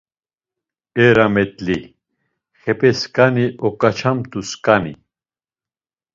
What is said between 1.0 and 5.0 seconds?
E rametli, xepesǩani oǩaçamt̆u sǩani.